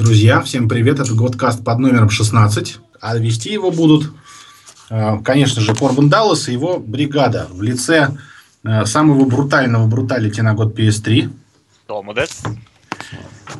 [0.00, 0.98] Друзья, всем привет.
[0.98, 2.78] Это Годкаст под номером 16.
[3.02, 4.10] А вести его будут,
[4.88, 8.16] э, конечно же, Корбан Даллас и его бригада в лице
[8.64, 11.28] э, самого брутального бруталити на год PS3.
[11.86, 12.40] Томудес.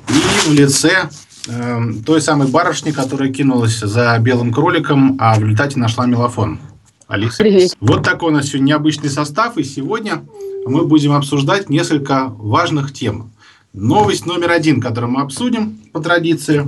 [0.09, 1.11] И в лице
[1.47, 6.59] э, той самой барышни, которая кинулась за белым кроликом, а в результате нашла мелофон.
[7.07, 7.37] Алиса.
[7.37, 7.77] Привет.
[7.81, 10.25] Вот такой у нас сегодня необычный состав, и сегодня
[10.65, 13.31] мы будем обсуждать несколько важных тем.
[13.73, 16.67] Новость номер один, которую мы обсудим по традиции,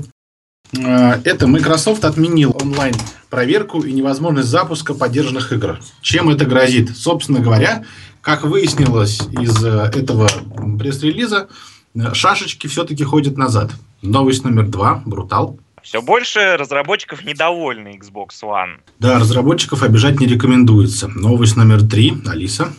[0.77, 5.81] э, это Microsoft отменил онлайн-проверку и невозможность запуска поддержанных игр.
[6.01, 6.97] Чем это грозит?
[6.97, 7.85] Собственно говоря,
[8.21, 10.29] как выяснилось из э, этого
[10.79, 11.49] пресс-релиза,
[11.95, 13.73] э, шашечки все-таки ходят назад.
[14.01, 15.59] Новость номер два, Брутал.
[15.83, 18.79] Все больше разработчиков недовольны Xbox One.
[19.01, 21.09] Да, разработчиков обижать не рекомендуется.
[21.09, 22.73] Новость номер три, Алиса.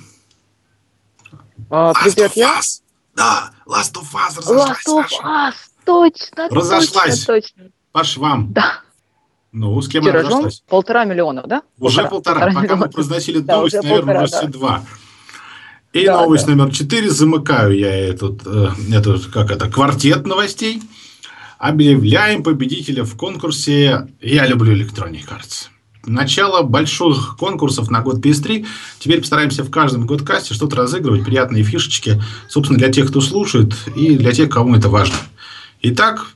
[1.69, 2.59] А, привет, я.
[2.59, 2.82] Us.
[3.15, 5.53] Да, Last of Us Last of Us,
[5.85, 7.25] точно, Разошлась.
[7.25, 7.63] точно, точно.
[7.91, 8.51] По швам.
[8.53, 8.79] Да,
[9.51, 10.63] Ну, с кем она тиражом разошлась?
[10.67, 11.61] полтора миллиона, да?
[11.79, 12.39] Уже полтора.
[12.47, 12.87] Пока мы миллиона.
[12.89, 14.51] произносили Да, новость, уже наверное, полтора, уже все да.
[14.51, 14.85] два.
[15.93, 16.55] И Да, новость да.
[16.55, 17.09] номер четыре.
[17.11, 20.81] Замыкаю я этот, э, этот, как это, квартет новостей.
[21.59, 25.67] Объявляем победителя в конкурсе «Я люблю Electronic Arts».
[26.05, 28.65] Начало больших конкурсов на год PS3.
[28.99, 34.17] Теперь постараемся в каждом годкасте что-то разыгрывать, приятные фишечки, собственно, для тех, кто слушает, и
[34.17, 35.15] для тех, кому это важно.
[35.81, 36.27] Итак,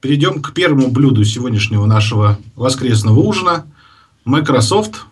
[0.00, 3.66] перейдем к первому блюду сегодняшнего нашего воскресного ужина.
[4.26, 5.06] Microsoft,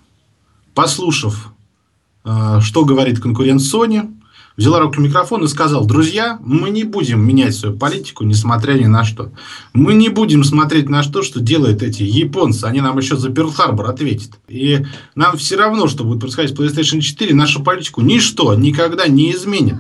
[0.75, 1.49] послушав,
[2.25, 4.16] э, что говорит конкурент Sony,
[4.57, 9.05] взяла руку микрофон и сказал, друзья, мы не будем менять свою политику, несмотря ни на
[9.05, 9.31] что.
[9.73, 12.65] Мы не будем смотреть на то, что делают эти японцы.
[12.65, 14.31] Они нам еще за Перл-Харбор ответят.
[14.49, 19.33] И нам все равно, что будет происходить с PlayStation 4, нашу политику ничто никогда не
[19.33, 19.77] изменит.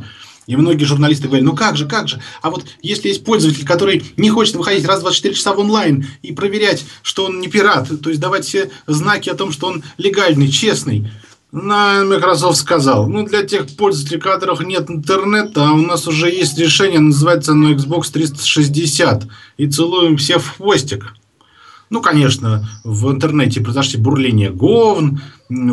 [0.46, 2.20] И многие журналисты говорят, ну как же, как же.
[2.40, 6.06] А вот если есть пользователь, который не хочет выходить раз в 24 часа в онлайн
[6.22, 9.82] и проверять, что он не пират, то есть давать все знаки о том, что он
[9.98, 11.10] легальный, честный,
[11.52, 17.00] на Microsoft сказал, ну, для тех пользователей, которых нет интернета, у нас уже есть решение,
[17.00, 21.14] называется оно Xbox 360, и целуем все в хвостик.
[21.88, 25.20] Ну, конечно, в интернете произошли бурления говн,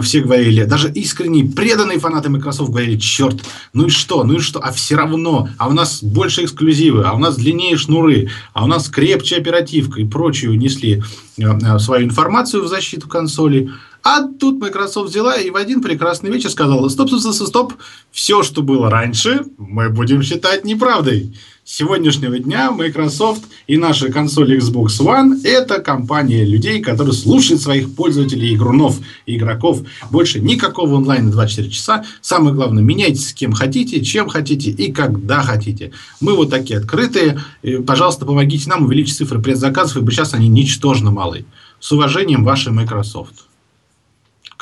[0.04, 4.60] все говорили, даже искренние, преданные фанаты Microsoft говорили, черт, ну и что, ну и что,
[4.60, 8.68] а все равно, а у нас больше эксклюзивы, а у нас длиннее шнуры, а у
[8.68, 11.02] нас крепче оперативка и прочую несли
[11.40, 13.72] э, э, свою информацию в защиту консолей.
[14.04, 17.74] А тут Microsoft взяла и в один прекрасный вечер сказала, стоп, стоп, стоп, стоп,
[18.12, 21.34] все, что было раньше, мы будем считать неправдой.
[21.64, 27.96] С сегодняшнего дня Microsoft и наши консоли Xbox One– это компания людей, которые слушают своих
[27.96, 29.84] пользователей, игрунов и игроков.
[30.12, 32.04] Больше никакого онлайна 24 часа.
[32.20, 35.94] Самое главное, меняйте с кем хотите, чем хотите и когда хотите.
[36.20, 37.40] Мы вот такие открытые.
[37.62, 41.46] И, пожалуйста, помогите нам увеличить цифры предзаказов, ибо сейчас они ничтожно малы.
[41.80, 43.43] С уважением, ваша Microsoft.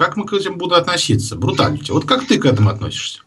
[0.01, 1.35] Как мы к этим буду относиться?
[1.35, 1.91] Бруталити.
[1.91, 3.21] Вот как ты к этому относишься?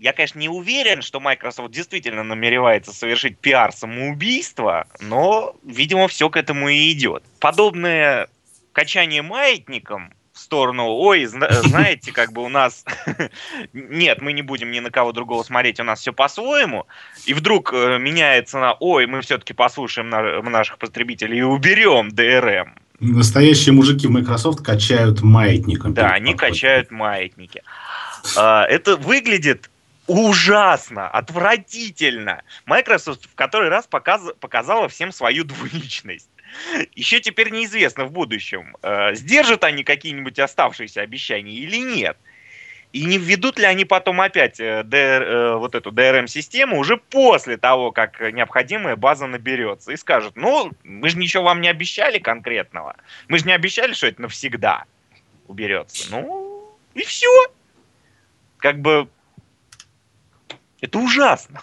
[0.00, 6.68] Я, конечно, не уверен, что Microsoft действительно намеревается совершить пиар-самоубийство, но, видимо, все к этому
[6.68, 7.22] и идет.
[7.38, 8.26] Подобное
[8.72, 12.84] качание маятником в сторону, ой, зна- знаете, как бы у нас...
[13.72, 16.88] Нет, мы не будем ни на кого другого смотреть, у нас все по-своему.
[17.24, 22.70] И вдруг э, меняется на, ой, мы все-таки послушаем на- наших потребителей и уберем DRM.
[23.00, 25.92] Настоящие мужики в Microsoft качают маятником.
[25.94, 27.62] Да, они качают маятники.
[28.36, 29.70] А, Это выглядит
[30.06, 32.42] ужасно, отвратительно.
[32.64, 36.28] Microsoft в который раз показ- показала всем свою двуличность.
[36.94, 42.16] Еще теперь неизвестно в будущем, э, сдержат они какие-нибудь оставшиеся обещания или нет.
[42.92, 47.56] И не введут ли они потом опять э, DR, э, вот эту DRM-систему уже после
[47.56, 49.92] того, как необходимая база наберется.
[49.92, 52.96] И скажут, ну, мы же ничего вам не обещали конкретного.
[53.28, 54.84] Мы же не обещали, что это навсегда
[55.46, 56.06] уберется.
[56.10, 57.28] Ну, и все.
[58.58, 59.08] Как бы
[60.80, 61.60] это ужасно,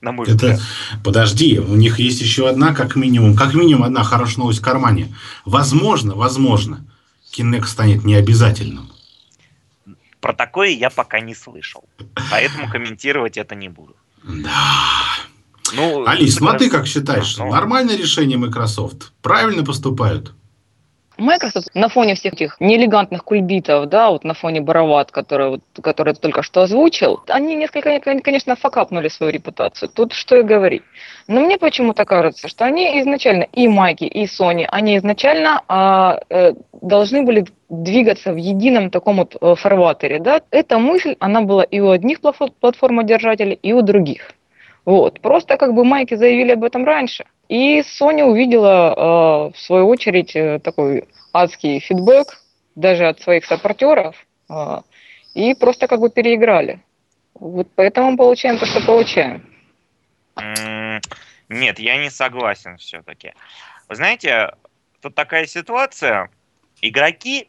[0.00, 0.60] на мой Это, взгляд.
[1.02, 5.14] подожди, у них есть еще одна, как минимум, как минимум одна хорошая новость в кармане.
[5.44, 6.84] Возможно, возможно,
[7.32, 8.90] Kinect станет необязательным.
[10.26, 11.84] Про такое я пока не слышал.
[12.32, 13.94] Поэтому комментировать это не буду.
[14.24, 14.50] Да.
[15.72, 19.12] Ну, Алис, ну ты как считаешь, Ну, нормальное решение Microsoft?
[19.22, 20.34] Правильно поступают?
[21.18, 26.14] Microsoft на фоне всех этих неэлегантных кульбитов, да, вот на фоне Барават, который, вот, который
[26.14, 29.88] только что озвучил, они несколько, конечно, факапнули свою репутацию.
[29.88, 30.82] Тут что и говорить.
[31.26, 36.52] Но мне почему-то кажется, что они изначально, и Майки, и Sony, они изначально а, э,
[36.82, 40.20] должны были двигаться в едином таком вот э, фарватере.
[40.20, 40.42] Да?
[40.50, 44.32] Эта мысль, она была и у одних платфо- платформодержателей, и у других.
[44.84, 45.20] Вот.
[45.20, 47.24] Просто как бы майки заявили об этом раньше.
[47.48, 52.42] И Sony увидела, в свою очередь, такой адский фидбэк
[52.74, 54.16] даже от своих саппортеров,
[55.34, 56.80] и просто как бы переиграли.
[57.34, 59.48] Вот поэтому мы получаем то, что получаем.
[61.48, 63.32] Нет, я не согласен все-таки.
[63.88, 64.50] Вы знаете,
[65.00, 66.30] тут такая ситуация.
[66.80, 67.48] Игроки,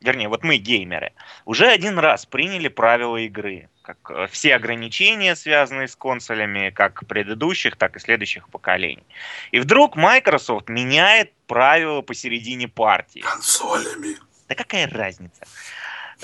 [0.00, 1.12] вернее, вот мы, геймеры,
[1.46, 3.68] уже один раз приняли правила игры.
[4.02, 9.06] Как э, все ограничения, связанные с консолями, как предыдущих, так и следующих поколений.
[9.52, 13.20] И вдруг Microsoft меняет правила посередине партии.
[13.20, 14.16] Консолями.
[14.48, 15.46] Да какая разница?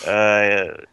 [0.05, 0.85] Э,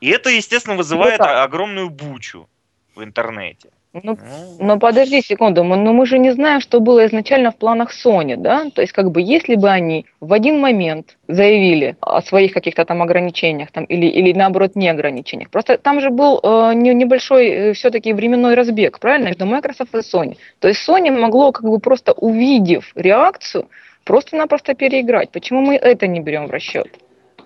[0.00, 2.48] и это, естественно, вызывает огромную бучу
[2.94, 3.70] в интернете.
[3.92, 4.16] Ну, ну,
[4.60, 8.36] но подожди секунду, мы, но мы же не знаем, что было изначально в планах Sony,
[8.36, 8.70] да?
[8.70, 13.02] То есть, как бы, если бы они в один момент заявили о своих каких-то там
[13.02, 18.12] ограничениях, там, или, или наоборот, не ограничениях, просто там же был э, небольшой э, все-таки
[18.12, 20.36] временной разбег, правильно, между Microsoft и Sony.
[20.60, 23.68] То есть, Sony могло, как бы, просто увидев реакцию,
[24.04, 25.32] просто-напросто переиграть.
[25.32, 26.86] Почему мы это не берем в расчет?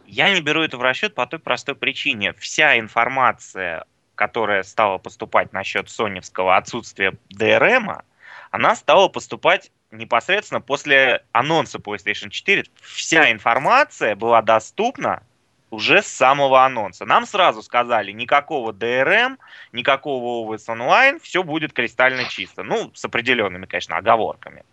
[0.06, 2.34] Я не беру это в расчет по той простой причине.
[2.38, 8.02] Вся информация которая стала поступать насчет соневского отсутствия DRM,
[8.50, 12.64] она стала поступать непосредственно после анонса PlayStation 4.
[12.80, 15.22] Вся информация была доступна
[15.70, 17.04] уже с самого анонса.
[17.04, 19.38] Нам сразу сказали, никакого DRM,
[19.72, 22.62] никакого Always Online, все будет кристально чисто.
[22.62, 24.64] Ну, с определенными, конечно, оговорками.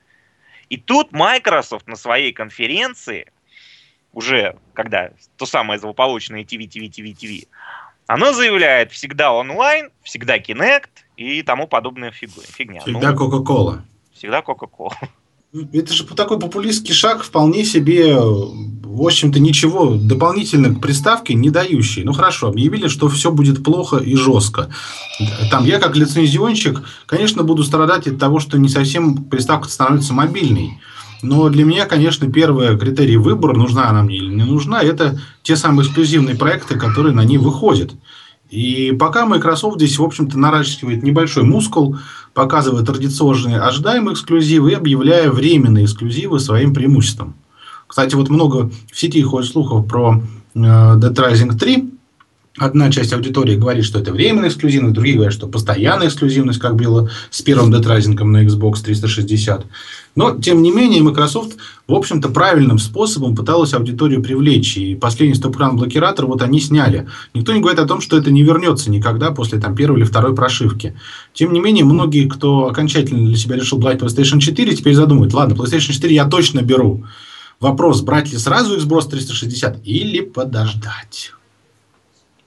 [0.70, 3.32] И тут Microsoft на своей конференции,
[4.14, 7.48] уже когда то самое злополучное TV, TV, TV, TV,
[8.14, 12.82] оно заявляет всегда онлайн, всегда Kinect и тому подобная фигня.
[12.82, 13.76] Всегда Coca-Cola.
[13.76, 13.82] Ну,
[14.14, 14.92] всегда Coca-Cola.
[15.72, 22.04] Это же такой популистский шаг, вполне себе, в общем-то, ничего дополнительно к приставке не дающий.
[22.04, 24.70] Ну хорошо, объявили, что все будет плохо и жестко.
[25.50, 30.82] Там я как лицензионщик, конечно, буду страдать от того, что не совсем приставка становится мобильной.
[31.22, 35.56] Но для меня, конечно, первый критерий выбора, нужна она мне или не нужна, это те
[35.56, 37.94] самые эксклюзивные проекты, которые на ней выходят.
[38.50, 41.98] И пока Microsoft здесь, в общем-то, наращивает небольшой мускул,
[42.34, 47.36] показывает традиционные ожидаемые эксклюзивы и объявляя временные эксклюзивы своим преимуществом.
[47.88, 50.22] Кстати, вот много в сети ходит слухов про
[50.54, 51.92] э, Dead Rising 3,
[52.58, 57.10] Одна часть аудитории говорит, что это временная эксклюзивность, другие говорят, что постоянная эксклюзивность, как было
[57.30, 59.66] с первым Rising на Xbox 360.
[60.16, 61.56] Но, тем не менее, Microsoft,
[61.88, 64.76] в общем-то, правильным способом пыталась аудиторию привлечь.
[64.76, 67.08] И последний стоп-кран блокиратор вот они сняли.
[67.34, 70.36] Никто не говорит о том, что это не вернется никогда после там, первой или второй
[70.36, 70.94] прошивки.
[71.34, 75.54] Тем не менее, многие, кто окончательно для себя решил брать PlayStation 4, теперь задумывают, ладно,
[75.54, 77.06] PlayStation 4 я точно беру.
[77.62, 81.32] Вопрос, брать ли сразу Xbox 360 или подождать?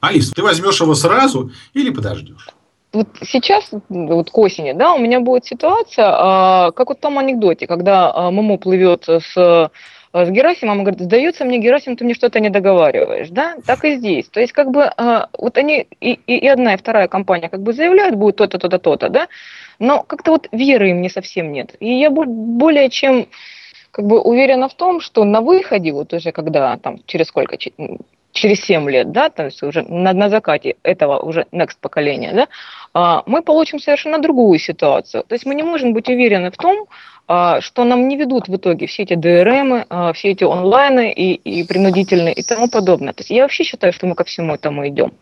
[0.07, 2.49] Алис, ты возьмешь его сразу или подождешь?
[2.95, 7.19] вот сейчас, вот к осени, да, у меня будет ситуация, а, как вот в том
[7.19, 9.71] анекдоте, когда а, Муму плывет с а,
[10.13, 13.97] с Герасимом, он говорит, сдается мне, Герасим, ты мне что-то не договариваешь, да, так и
[13.97, 14.29] здесь.
[14.29, 14.89] То есть, как бы,
[15.37, 19.09] вот они, и, и одна, и вторая компания как бы заявляют, будет то-то, то-то, то-то,
[19.09, 19.27] да,
[19.81, 21.75] но как-то вот веры им не совсем нет.
[21.81, 23.27] И я более чем
[23.91, 27.57] как бы уверена в том, что на выходе, вот уже когда там через сколько,
[28.35, 32.49] через 7 лет, да, то есть уже на, на закате этого уже next поколения, да,
[32.93, 35.23] а, мы получим совершенно другую ситуацию.
[35.23, 36.87] То есть мы не можем быть уверены в том,
[37.29, 41.35] а, что нам не ведут в итоге все эти ДРМ, а, все эти онлайны и,
[41.35, 43.13] и принудительные и тому подобное.
[43.13, 45.13] То есть я вообще считаю, что мы ко всему этому идем.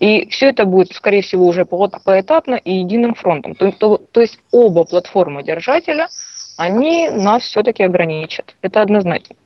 [0.00, 3.54] И все это будет, скорее всего, уже поэтапно и единым фронтом.
[3.54, 6.08] То, то, то есть оба платформы держателя,
[6.56, 8.56] они нас все-таки ограничат.
[8.62, 9.36] Это однозначно.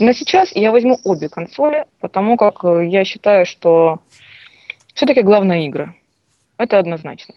[0.00, 4.00] Но сейчас я возьму обе консоли, потому как э, я считаю, что
[4.94, 5.94] все-таки главное игры.
[6.58, 7.34] Это однозначно.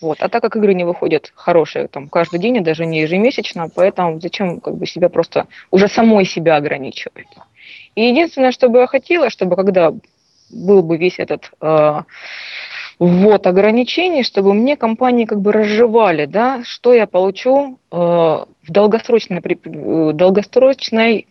[0.00, 0.18] Вот.
[0.20, 4.20] А так как игры не выходят хорошие там, каждый день и даже не ежемесячно, поэтому
[4.20, 7.26] зачем как бы, себя просто уже самой себя ограничивать.
[7.94, 9.92] И единственное, что бы я хотела, чтобы когда
[10.50, 12.02] был бы весь этот э,
[12.98, 19.40] вот ограничений, чтобы мне компании как бы разжевали, да, что я получу э, в долгосрочной,
[19.40, 21.26] э, долгосрочной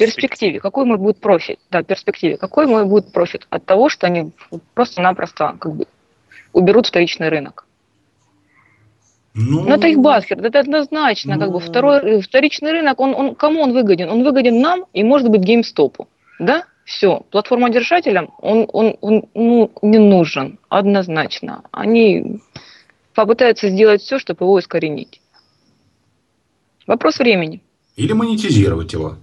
[0.00, 4.32] перспективе, какой мой будет профит, да, перспективе, какой мой будет профит от того, что они
[4.74, 5.86] просто-напросто как бы
[6.52, 7.66] уберут вторичный рынок.
[9.34, 11.66] Ну, Но это их баскер, это однозначно, ну, как бы ну.
[11.66, 14.10] второй, э, вторичный рынок, он, он, кому он выгоден?
[14.10, 16.08] Он выгоден нам и, может быть, геймстопу,
[16.38, 16.64] да?
[16.84, 21.62] Все, платформодержателям он, он, он ну, не нужен, однозначно.
[21.70, 22.40] Они
[23.14, 25.20] попытаются сделать все, чтобы его искоренить.
[26.88, 27.62] Вопрос времени.
[28.00, 29.16] Или монетизировать его.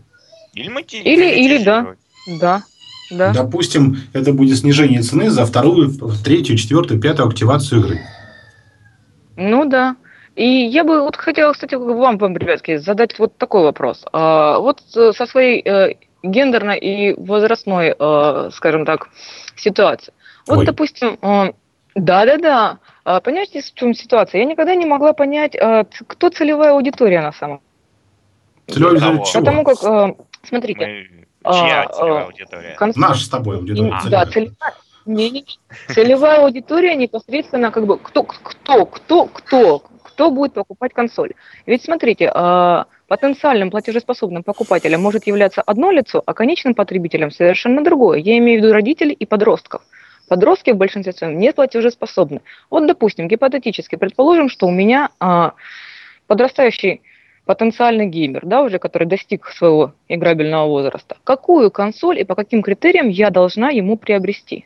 [0.54, 1.18] Или, монетизировать.
[1.18, 1.96] или, или да.
[2.40, 2.62] Да.
[3.10, 3.34] Да.
[3.34, 5.92] Допустим, это будет снижение цены за вторую,
[6.24, 8.02] третью, четвертую, пятую активацию игры.
[9.36, 9.96] Ну да.
[10.36, 14.04] И я бы вот хотела, кстати, вам, вам, ребятки, задать вот такой вопрос.
[14.14, 19.08] А, вот со своей э, гендерной и возрастной, э, скажем так,
[19.56, 20.14] ситуацией.
[20.46, 20.66] Вот, Ой.
[20.66, 21.54] допустим, э,
[21.96, 22.78] да-да-да,
[23.22, 24.40] понимаете, в чем ситуация?
[24.40, 25.58] Я никогда не могла понять,
[26.08, 27.62] кто целевая аудитория на самом
[28.68, 29.78] Целевая аудитория Потому как,
[30.44, 31.08] смотрите.
[31.44, 31.54] Мы...
[31.54, 32.76] Чья целевая аудитория?
[32.78, 32.96] Конс...
[32.96, 33.94] Наша с тобой аудитория.
[33.94, 34.10] А.
[34.10, 34.56] Да, целевая.
[35.06, 35.46] Не, не,
[35.88, 41.32] целевая аудитория непосредственно как бы кто, кто, кто, кто, кто будет покупать консоль.
[41.66, 42.30] Ведь смотрите,
[43.08, 48.20] потенциальным платежеспособным покупателем может являться одно лицо, а конечным потребителем совершенно другое.
[48.20, 49.82] Я имею в виду родителей и подростков.
[50.28, 52.42] Подростки в большинстве своем не платежеспособны.
[52.70, 55.10] Вот, допустим, гипотетически предположим, что у меня
[56.28, 57.02] подрастающий
[57.48, 61.18] потенциальный геймер, да, уже который достиг своего играбельного возраста.
[61.24, 64.66] Какую консоль и по каким критериям я должна ему приобрести?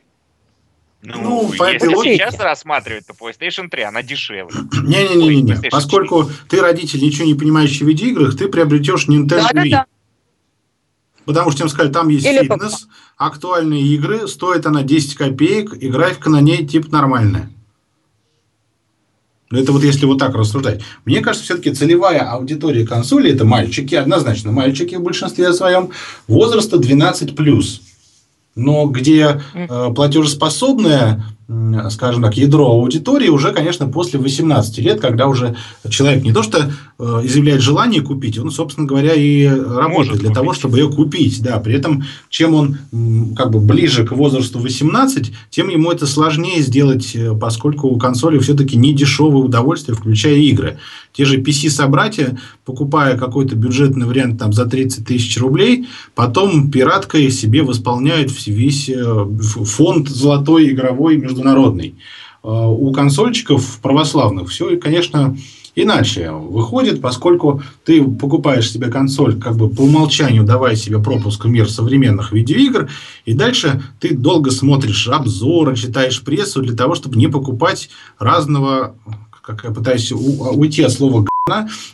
[1.03, 2.15] Ну, ну если логике...
[2.15, 4.55] сейчас рассматривать, то PlayStation 3, она дешевле.
[4.83, 9.69] Не-не-не, поскольку ты родитель, ничего не понимающий в видеоиграх, ты приобретешь Nintendo да, Wii.
[9.69, 9.85] Да, да.
[11.25, 13.25] Потому что им сказали, там есть Или фитнес, пока.
[13.27, 17.49] актуальные игры, стоит она 10 копеек, и графика на ней типа нормальная.
[19.51, 20.81] Но это вот если вот так рассуждать.
[21.05, 25.91] Мне кажется, все-таки целевая аудитория консоли это мальчики, однозначно мальчики в большинстве своем,
[26.27, 27.81] возраста 12+.
[28.55, 31.23] Но где э, платежеспособная
[31.89, 35.55] скажем так, ядро аудитории уже, конечно, после 18 лет, когда уже
[35.89, 40.29] человек не то что э, изъявляет желание купить, он, собственно говоря, и работает Может для
[40.29, 40.33] купить.
[40.33, 41.41] того, чтобы ее купить.
[41.41, 42.77] Да, при этом, чем он
[43.35, 48.39] как бы ближе к возрасту 18, тем ему это сложнее сделать, э, поскольку у консоли
[48.39, 50.77] все-таки не дешевое удовольствие, включая игры.
[51.13, 57.63] Те же PC-собратья, покупая какой-то бюджетный вариант там, за 30 тысяч рублей, потом пираткой себе
[57.63, 59.25] восполняют весь э,
[59.65, 61.95] фонд золотой игровой между международный.
[62.43, 65.37] А, у консольчиков православных все, конечно,
[65.75, 71.49] иначе выходит, поскольку ты покупаешь себе консоль как бы по умолчанию, давая себе пропуск в
[71.49, 72.89] мир современных видеоигр,
[73.25, 78.95] и дальше ты долго смотришь обзоры, читаешь прессу для того, чтобы не покупать разного,
[79.41, 81.25] как я пытаюсь уйти от слова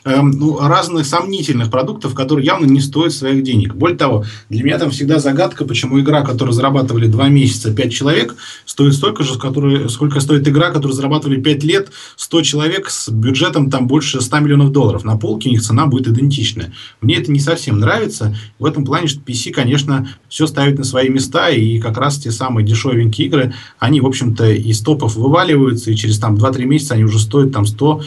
[0.03, 3.75] э, ну, разных сомнительных продуктов, которые явно не стоят своих денег.
[3.75, 8.35] Более того, для меня там всегда загадка, почему игра, которую зарабатывали 2 месяца 5 человек,
[8.65, 13.69] стоит столько же, который, сколько стоит игра, которую зарабатывали 5 лет 100 человек с бюджетом
[13.69, 15.03] там больше 100 миллионов долларов.
[15.03, 16.73] На полке у них цена будет идентичная.
[17.01, 18.35] Мне это не совсем нравится.
[18.59, 22.31] В этом плане, что PC, конечно, все ставит на свои места, и как раз те
[22.31, 27.03] самые дешевенькие игры, они, в общем-то, из топов вываливаются, и через там 2-3 месяца они
[27.03, 28.01] уже стоят там 100,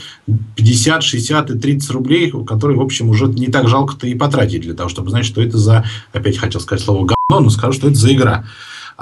[0.57, 4.63] 50, 60 50 и 30 рублей, которые, в общем, уже не так жалко-то и потратить
[4.63, 7.89] для того, чтобы знать, что это за, опять хотел сказать слово говно, но скажу, что
[7.89, 8.45] это за игра.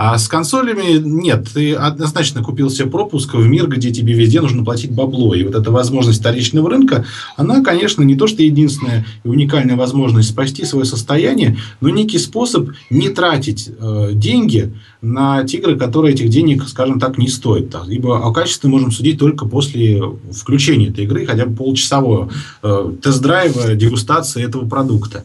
[0.00, 4.64] А с консолями нет, ты однозначно купил себе пропуск в мир, где тебе везде нужно
[4.64, 5.34] платить бабло.
[5.34, 7.04] И вот эта возможность вторичного рынка,
[7.36, 12.70] она, конечно, не то что единственная и уникальная возможность спасти свое состояние, но некий способ
[12.90, 17.74] не тратить э, деньги на тигры, которые этих денег, скажем так, не стоят.
[17.88, 20.00] Ибо о качестве можем судить только после
[20.32, 22.30] включения этой игры, хотя бы полчасового
[22.62, 25.24] э, тест-драйва, дегустации этого продукта.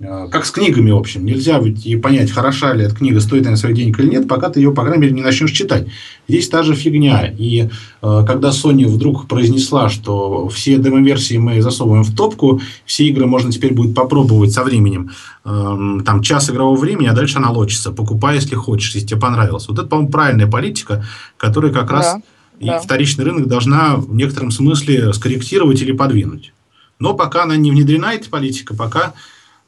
[0.00, 1.24] Э, как с книгами, в общем.
[1.24, 4.48] Нельзя ведь и понять, хороша ли эта книга, стоит она своих денег или нет, пока
[4.48, 5.86] ты ее, по крайней мере, не начнешь читать.
[6.28, 7.26] Здесь та же фигня.
[7.26, 7.68] И
[8.02, 13.52] э, когда Sony вдруг произнесла, что все демо-версии мы засовываем в топку, все игры можно
[13.52, 15.12] теперь будет попробовать со временем,
[15.44, 17.92] э, там час игрового времени, а дальше она лочится.
[17.92, 19.68] Покупай, если хочешь, если тебе понравилось.
[19.68, 21.04] Вот это, по-моему, правильная политика,
[21.36, 22.16] которая как да, раз
[22.58, 22.80] и да.
[22.80, 26.52] вторичный рынок должна в некотором смысле скорректировать или подвинуть.
[26.98, 29.14] Но пока она не внедрена, эта политика, пока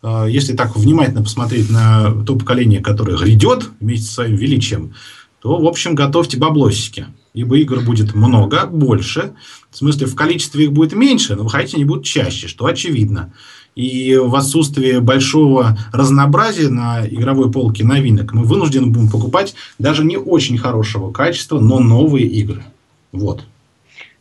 [0.02, 4.94] если так внимательно посмотреть на то поколение, которое грядет вместе со своим величием,
[5.40, 7.06] то, в общем, готовьте баблосики.
[7.34, 9.34] Ибо игр будет много, больше.
[9.70, 13.32] В смысле, в количестве их будет меньше, но выходить они будут чаще, что очевидно.
[13.74, 20.16] И в отсутствие большого разнообразия на игровой полке новинок мы вынуждены будем покупать даже не
[20.16, 22.64] очень хорошего качества, но новые игры.
[23.12, 23.44] Вот.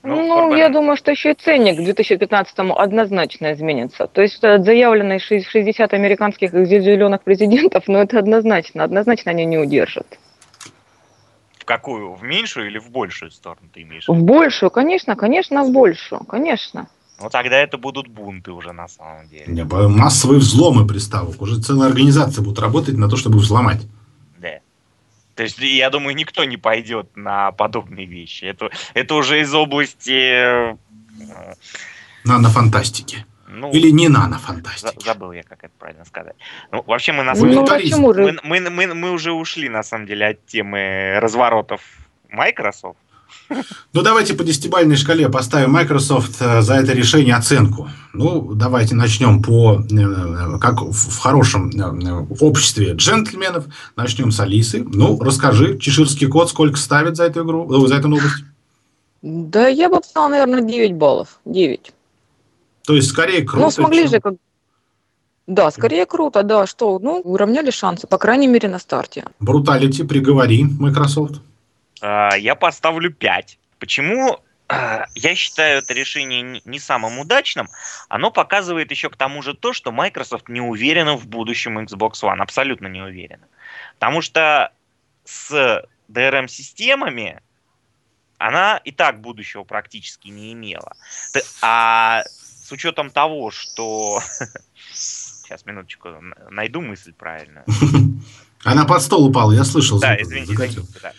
[0.05, 4.07] Ну, ну я думаю, что еще и ценник к 2015 однозначно изменится.
[4.07, 10.19] То есть заявленные 60 американских зеленых президентов, ну это однозначно, однозначно они не удержат.
[11.59, 12.13] В какую?
[12.13, 14.07] В меньшую или в большую сторону ты имеешь?
[14.07, 16.87] В большую, конечно, конечно, в большую, конечно.
[17.19, 19.45] Ну тогда это будут бунты уже на самом деле.
[19.47, 21.41] Не, массовые взломы приставок.
[21.41, 23.81] Уже целая организация будет работать на то, чтобы взломать.
[25.35, 28.45] То есть, я думаю, никто не пойдет на подобные вещи.
[28.45, 30.71] Это, это уже из области...
[30.71, 30.77] Э,
[32.23, 33.25] Нанофантастики.
[33.47, 35.03] Ну, Или не нанофантастики.
[35.05, 36.35] Забыл я, как это правильно сказать.
[36.71, 37.95] Ну, вообще мы на самом ну, деле...
[38.43, 41.81] Мы, мы, мы, мы уже ушли, на самом деле, от темы разворотов
[42.29, 42.99] Microsoft.
[43.93, 47.89] Ну, давайте по десятибальной шкале поставим Microsoft э, за это решение оценку.
[48.13, 53.65] Ну, давайте начнем по, э, как в хорошем э, обществе джентльменов.
[53.95, 54.83] Начнем с Алисы.
[54.83, 58.43] Ну, расскажи, чеширский кот сколько ставит за эту игру, за эту новость?
[59.21, 61.39] Да я бы поставил, наверное, 9 баллов.
[61.45, 61.93] 9.
[62.85, 63.65] То есть, скорее круто.
[63.65, 64.09] Ну, смогли чем...
[64.09, 64.33] же как
[65.47, 69.25] да, скорее круто, да, что, ну, уравняли шансы, по крайней мере, на старте.
[69.39, 71.41] Бруталити, приговори, Microsoft.
[72.01, 73.57] А, я поставлю 5.
[73.79, 77.69] Почему а, я считаю это решение не самым удачным.
[78.09, 82.41] Оно показывает еще к тому же то, что Microsoft не уверена в будущем Xbox One.
[82.41, 83.47] Абсолютно не уверена.
[83.95, 84.71] Потому что
[85.23, 87.41] с DRM-системами
[88.37, 90.93] она и так будущего практически не имела.
[91.61, 94.21] А с учетом того, что...
[94.93, 96.09] Сейчас, минуточку,
[96.49, 97.63] найду мысль правильно.
[98.63, 99.99] Она под стол упала, я слышал.
[99.99, 100.81] Да, извините, извините.
[100.99, 101.13] Да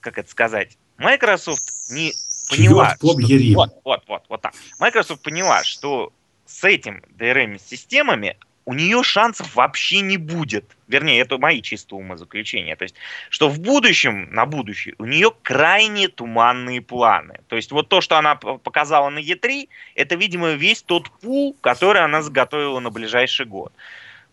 [0.00, 2.12] как это сказать, Microsoft не
[2.48, 3.14] поняла, что,
[3.54, 4.54] вот, вот, вот, вот так.
[4.78, 6.12] Microsoft поняла, что
[6.46, 10.76] с этим DRM-системами у нее шансов вообще не будет.
[10.86, 12.76] Вернее, это мои чисто умозаключения.
[12.76, 12.94] То есть,
[13.28, 17.40] что в будущем, на будущее, у нее крайне туманные планы.
[17.48, 22.02] То есть, вот то, что она показала на E3, это, видимо, весь тот пул, который
[22.02, 23.72] она заготовила на ближайший год.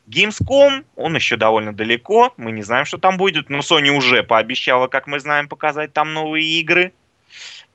[0.08, 4.88] Gamescom, он еще довольно далеко, мы не знаем, что там будет, но Sony уже пообещала,
[4.88, 6.94] как мы знаем, показать там новые игры.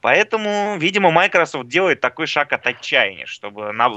[0.01, 3.91] Поэтому, видимо, Microsoft делает такой шаг от отчаяния, чтобы на,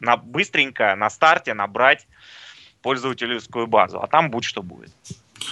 [0.00, 2.06] на быстренько на старте набрать
[2.82, 4.92] пользовательскую базу, а там будь что будет.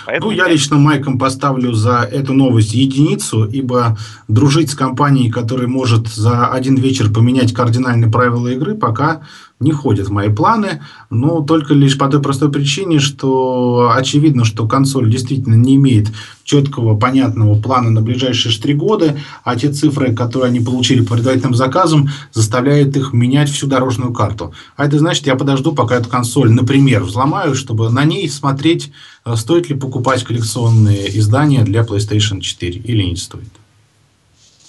[0.07, 3.99] Поэтому ну, я лично Майком поставлю за эту новость единицу, ибо
[4.29, 9.23] дружить с компанией, которая может за один вечер поменять кардинальные правила игры, пока
[9.61, 14.67] не входит в мои планы, но только лишь по той простой причине, что очевидно, что
[14.67, 16.09] консоль действительно не имеет
[16.45, 21.55] четкого, понятного плана на ближайшие три года, а те цифры, которые они получили по предварительным
[21.55, 24.55] заказам, заставляют их менять всю дорожную карту.
[24.77, 28.91] А это значит, я подожду, пока эту консоль, например, взломаю, чтобы на ней смотреть,
[29.27, 33.53] э, стоит ли покупать коллекционные издания для PlayStation 4 или не стоит.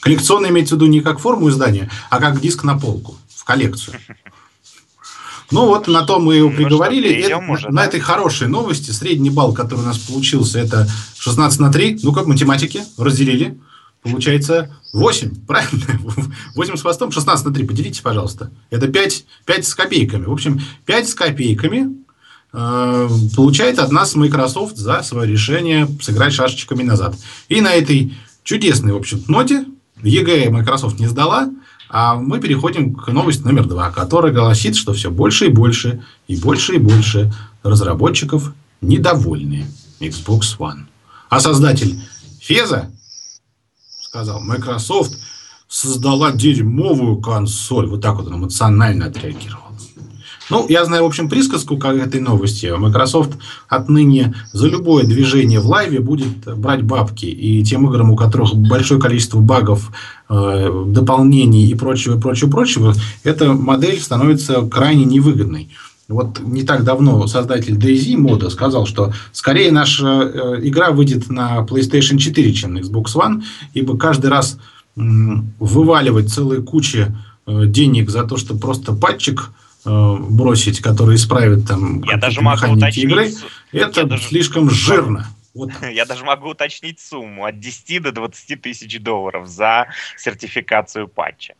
[0.01, 3.95] Коллекционный имеется в виду не как форму издания, а как диск на полку, в коллекцию.
[5.51, 7.27] Ну вот на то мы его ну приговорили.
[7.29, 7.87] Ну, что, это, на, да?
[7.87, 10.87] этой хорошей новости средний балл, который у нас получился, это
[11.17, 11.99] 16 на 3.
[12.03, 13.59] Ну как математики разделили.
[14.01, 15.99] Получается 8, правильно?
[16.55, 17.65] 8 с хвостом, 16 на 3.
[17.65, 18.51] Поделите, пожалуйста.
[18.69, 20.25] Это 5, 5 с копейками.
[20.25, 21.97] В общем, 5 с копейками
[22.53, 27.15] э, получает от нас Microsoft за свое решение сыграть шашечками назад.
[27.49, 29.65] И на этой чудесной, в общем, ноте
[30.01, 31.49] ЕГЭ Microsoft не сдала,
[31.93, 36.37] а мы переходим к новости номер два, которая гласит, что все больше и больше, и
[36.37, 39.65] больше и больше разработчиков недовольны
[39.99, 40.85] Xbox One.
[41.29, 42.01] А создатель
[42.39, 42.89] Феза
[44.01, 45.17] сказал, Microsoft
[45.67, 47.87] создала дерьмовую консоль.
[47.87, 49.60] Вот так вот он эмоционально отреагировал.
[50.51, 52.73] Ну, я знаю, в общем, присказку к этой новости.
[52.77, 53.37] Microsoft
[53.69, 57.25] отныне за любое движение в лайве будет брать бабки.
[57.25, 59.91] И тем играм, у которых большое количество багов,
[60.29, 65.69] э, дополнений и прочего, прочего, прочего, эта модель становится крайне невыгодной.
[66.09, 71.59] Вот не так давно создатель DayZ мода сказал, что скорее наша э, игра выйдет на
[71.59, 74.57] PlayStation 4, чем на Xbox One, ибо каждый раз
[74.97, 77.15] вываливать целые кучи
[77.47, 79.51] э, денег за то, что просто патчик
[79.83, 83.31] бросить, который исправит там я даже могу уточнить, игры,
[83.71, 84.23] это даже...
[84.23, 85.27] слишком жирно.
[85.53, 85.71] Вот.
[85.91, 91.55] Я даже могу уточнить сумму от 10 до 20 тысяч долларов за сертификацию патча.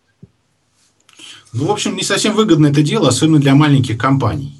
[1.54, 4.58] Ну, в общем, не совсем выгодно это дело, особенно для маленьких компаний.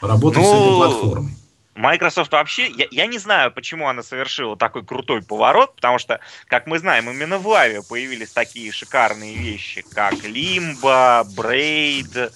[0.00, 1.34] Работать ну, с этой платформой.
[1.74, 6.66] Microsoft вообще, я, я не знаю, почему она совершила такой крутой поворот, потому что, как
[6.66, 12.32] мы знаем, именно в Лаве появились такие шикарные вещи, как Limbo, Braid,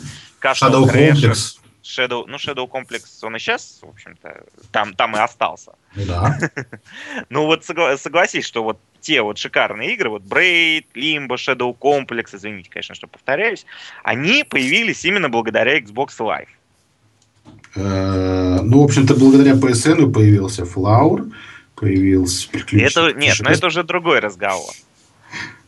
[0.53, 1.59] Shadow Complex.
[1.83, 5.73] Shadow, ну, Shadow Complex, он и сейчас, в общем-то, там, там и остался.
[5.95, 6.39] Да.
[7.29, 12.35] ну, вот согла- согласись, что вот те вот шикарные игры, вот Braid, Limbo, Shadow Complex,
[12.35, 13.67] извините, конечно, что повторяюсь,
[14.03, 16.49] они появились именно благодаря Xbox Live.
[17.75, 21.31] Э, ну, в общем-то, благодаря PSN появился Flower,
[21.75, 24.73] появился Это, нет, но это уже другой разговор.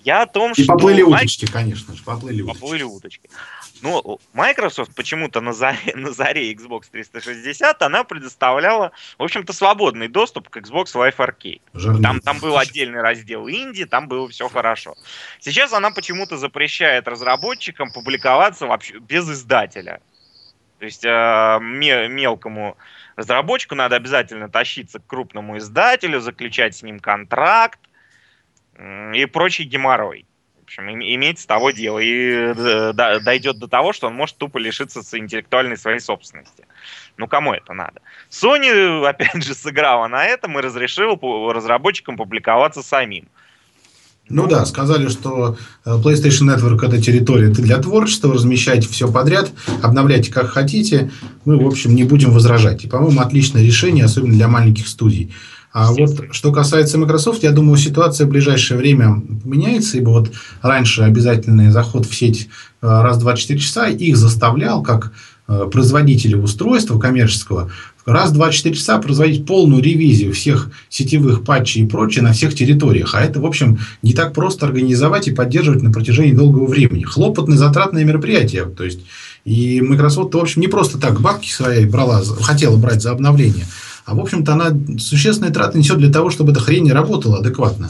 [0.07, 0.75] Я о том, И что...
[0.75, 2.61] поплыли уточки, конечно же, поплыли уточки.
[2.61, 3.31] Поплыли уточки.
[3.83, 10.49] Ну, Microsoft почему-то на заре, на заре Xbox 360 она предоставляла, в общем-то, свободный доступ
[10.49, 12.01] к Xbox Live Arcade.
[12.03, 14.95] там, там был отдельный раздел инди, там было все хорошо.
[15.41, 20.01] Сейчас она почему-то запрещает разработчикам публиковаться вообще без издателя.
[20.79, 22.77] То есть э, мелкому
[23.17, 27.81] разработчику надо обязательно тащиться к крупному издателю, заключать с ним контракт,
[28.79, 30.27] и прочий геморрой.
[30.61, 32.01] В общем, иметь с того дело.
[32.01, 32.53] И
[33.23, 36.67] дойдет до того, что он может тупо лишиться интеллектуальной своей собственности.
[37.17, 38.01] Ну, кому это надо?
[38.31, 41.17] Sony, опять же, сыграла на этом и разрешила
[41.53, 43.29] разработчикам публиковаться самим.
[44.29, 50.33] Ну да, сказали, что э, PlayStation Network это территория для творчества, размещайте все подряд, обновляйте
[50.33, 51.13] как хотите.
[51.45, 52.85] Мы, в общем, не будем возражать.
[52.85, 55.33] И, по-моему, отличное решение, особенно для маленьких студий.
[55.79, 61.03] А вот что касается Microsoft, я думаю, ситуация в ближайшее время поменяется, ибо вот раньше
[61.03, 62.49] обязательный заход в сеть
[62.81, 65.13] э, раз в 24 часа их заставлял, как
[65.49, 67.71] э, производителя устройства коммерческого,
[68.07, 73.15] раз в 24 часа производить полную ревизию всех сетевых патчей и прочее на всех территориях.
[73.15, 77.05] А это, в общем, не так просто организовать и поддерживать на протяжении долгого времени.
[77.05, 78.65] Хлопотное, затратное мероприятие.
[78.65, 79.01] То есть,
[79.45, 83.67] и Microsoft, в общем, не просто так бабки свои брала, хотела брать за обновление,
[84.07, 87.89] а, в общем-то, она существенные траты несет для того, чтобы эта хрень работала адекватно.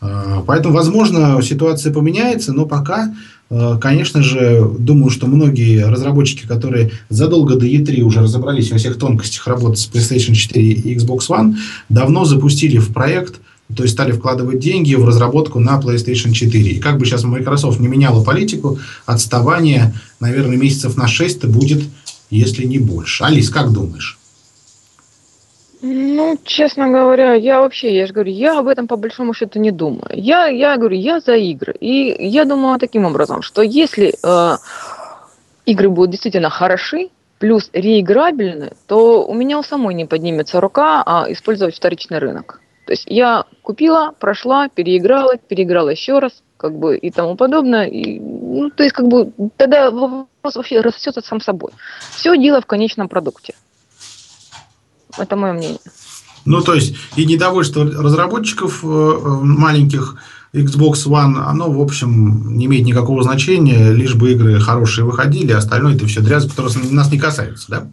[0.00, 3.14] А, поэтому, возможно, ситуация поменяется, но пока,
[3.50, 8.98] а, конечно же, думаю, что многие разработчики, которые задолго до E3 уже разобрались во всех
[8.98, 11.56] тонкостях работы с PlayStation 4 и Xbox One,
[11.90, 13.40] давно запустили в проект,
[13.76, 16.70] то есть стали вкладывать деньги в разработку на PlayStation 4.
[16.70, 21.82] И как бы сейчас Microsoft не меняла политику, отставание, наверное, месяцев на 6 будет,
[22.30, 23.24] если не больше.
[23.24, 24.18] Алис, как думаешь?
[25.86, 29.70] Ну, честно говоря, я вообще, я же говорю, я об этом по большому счету не
[29.70, 30.08] думаю.
[30.14, 31.74] Я, я говорю, я за игры.
[31.78, 34.56] И я думаю таким образом, что если э,
[35.66, 41.26] игры будут действительно хороши, плюс реиграбельны, то у меня у самой не поднимется рука а
[41.28, 42.62] использовать вторичный рынок.
[42.86, 47.84] То есть я купила, прошла, переиграла, переиграла еще раз, как бы и тому подобное.
[47.84, 51.72] И, ну, то есть, как бы, тогда вопрос вообще рассосется сам собой.
[52.12, 53.54] Все дело в конечном продукте.
[55.18, 55.78] Это мое мнение.
[56.44, 60.16] Ну, то есть, и недовольство разработчиков э, э, маленьких
[60.52, 65.58] Xbox One, оно, в общем, не имеет никакого значения, лишь бы игры хорошие выходили, а
[65.58, 67.86] остальное это все дрязг, которое нас не касается, да?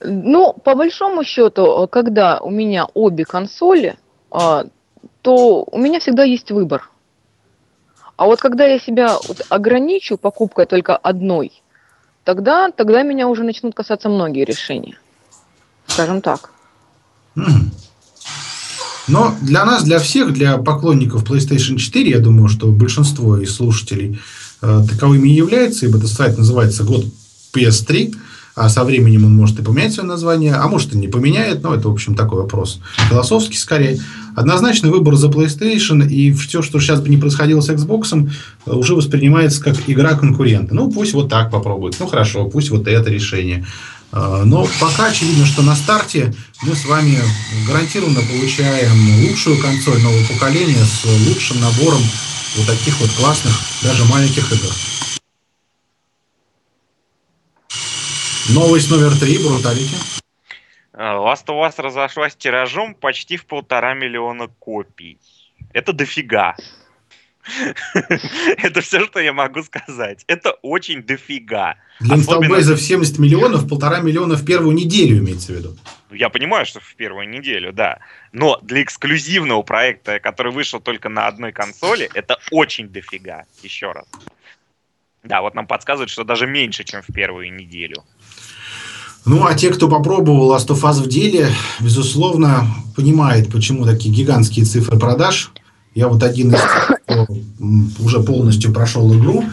[0.00, 3.96] Ну, по большому счету, когда у меня обе консоли,
[4.30, 6.90] то у меня всегда есть выбор.
[8.16, 9.16] А вот когда я себя
[9.48, 11.50] ограничу покупкой только одной,
[12.24, 14.98] тогда, тогда меня уже начнут касаться многие решения
[15.86, 16.50] скажем так.
[19.08, 24.20] Но для нас, для всех, для поклонников PlayStation 4, я думаю, что большинство из слушателей
[24.62, 27.04] э, таковыми и является, ибо этот сайт называется год
[27.54, 28.14] PS3,
[28.56, 31.74] а со временем он может и поменять свое название, а может и не поменяет, но
[31.74, 34.00] это, в общем, такой вопрос философский скорее.
[34.34, 38.28] Однозначно выбор за PlayStation и все, что сейчас бы не происходило с Xbox,
[38.64, 40.74] уже воспринимается как игра конкурента.
[40.74, 41.96] Ну, пусть вот так попробует.
[42.00, 43.66] Ну, хорошо, пусть вот это решение.
[44.18, 47.18] А, но пока очевидно, что на старте мы с вами
[47.68, 52.00] гарантированно получаем лучшую консоль нового поколения с лучшим набором
[52.56, 53.52] вот таких вот классных,
[53.82, 54.72] даже маленьких игр.
[58.48, 59.96] Новость номер три, Бруталити.
[60.94, 65.18] Last of Us разошлась тиражом почти в полтора миллиона копий.
[65.74, 66.56] Это дофига.
[68.58, 70.24] Это все, что я могу сказать.
[70.26, 71.76] Это очень дофига.
[72.00, 75.76] Для инсталбейза в 70 миллионов, полтора миллиона в первую неделю имеется в виду.
[76.10, 77.98] Ну, я понимаю, что в первую неделю, да.
[78.32, 83.44] Но для эксклюзивного проекта, который вышел только на одной консоли, это очень дофига.
[83.62, 84.06] Еще раз.
[85.22, 88.04] Да, вот нам подсказывают, что даже меньше, чем в первую неделю.
[89.24, 91.48] Ну, а те, кто попробовал Last of Us в деле,
[91.80, 95.50] безусловно, понимает, почему такие гигантские цифры продаж–
[95.96, 96.60] я вот один из
[97.98, 99.44] уже полностью прошел игру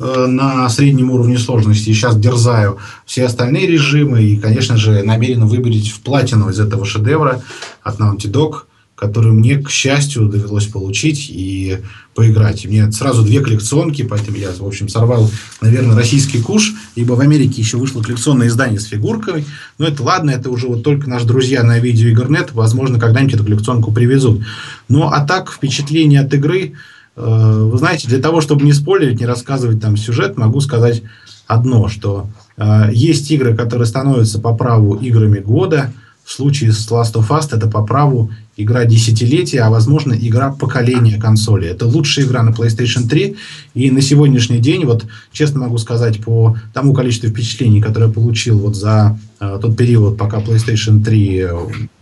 [0.00, 1.92] э, на среднем уровне сложности.
[1.92, 4.22] Сейчас дерзаю все остальные режимы.
[4.24, 7.40] И, конечно же, намерен выбрать в платину из этого шедевра
[7.84, 8.62] от Naughty Dog
[9.02, 11.78] который мне, к счастью, довелось получить и
[12.14, 12.64] поиграть.
[12.64, 15.28] И мне сразу две коллекционки, поэтому я, в общем, сорвал,
[15.60, 19.44] наверное, российский куш, ибо в Америке еще вышло коллекционное издание с фигуркой.
[19.78, 23.90] Но это ладно, это уже вот только наши друзья на видеоигрнет, возможно, когда-нибудь эту коллекционку
[23.90, 24.44] привезут.
[24.88, 26.74] Ну, а так, впечатление от игры,
[27.16, 31.02] э, вы знаете, для того, чтобы не спойлерить, не рассказывать там сюжет, могу сказать
[31.48, 35.92] одно, что э, есть игры, которые становятся по праву играми года,
[36.24, 41.18] в случае с Last of Us это по праву игра десятилетия, а возможно игра поколения
[41.18, 41.68] консоли.
[41.68, 43.36] Это лучшая игра на PlayStation 3,
[43.74, 48.58] и на сегодняшний день, вот честно могу сказать, по тому количеству впечатлений, которое я получил
[48.58, 51.50] вот за э, тот период, пока PlayStation 3 э,